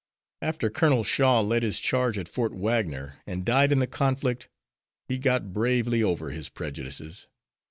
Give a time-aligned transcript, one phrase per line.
[0.41, 4.49] After Colonel Shaw led his charge at Fort Wagner, and died in the conflict,
[5.07, 7.27] he got bravely over his prejudices.